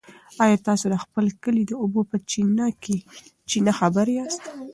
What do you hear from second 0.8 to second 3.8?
د خپل کلي د اوبو په چینه